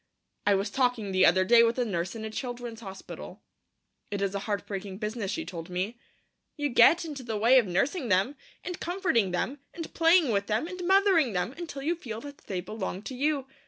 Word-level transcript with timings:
I 0.47 0.55
was 0.55 0.71
talking 0.71 1.11
the 1.11 1.27
other 1.27 1.45
day 1.45 1.61
with 1.61 1.77
a 1.77 1.85
nurse 1.85 2.15
in 2.15 2.25
a 2.25 2.31
children's 2.31 2.79
hospital. 2.79 3.43
It 4.09 4.19
is 4.19 4.33
a 4.33 4.39
heartbreaking 4.49 4.97
business, 4.97 5.29
she 5.29 5.45
told 5.45 5.69
me. 5.69 5.99
'You 6.57 6.69
get 6.69 7.05
into 7.05 7.21
the 7.21 7.37
way 7.37 7.59
of 7.59 7.67
nursing 7.67 8.09
them, 8.09 8.35
and 8.63 8.79
comforting 8.79 9.29
them, 9.29 9.59
and 9.75 9.93
playing 9.93 10.31
with 10.31 10.47
them, 10.47 10.67
and 10.67 10.83
mothering 10.87 11.33
them, 11.33 11.53
until 11.55 11.83
you 11.83 11.93
feel 11.95 12.19
that 12.21 12.39
they 12.47 12.61
belong 12.61 13.03
to 13.03 13.13
you. 13.15 13.45